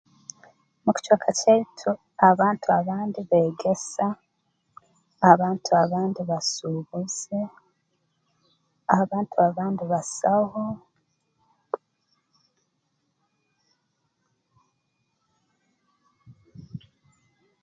Mu 0.83 0.91
kicweka 0.95 1.29
kyaitu 1.39 1.89
abantu 2.29 2.65
abandi 2.79 3.19
beegesa 3.29 4.05
abantu 5.31 5.69
abandi 5.83 6.19
basuubuzi 6.29 7.39
abantu 8.95 9.35
abandi 9.47 9.83
basaho 9.91 10.63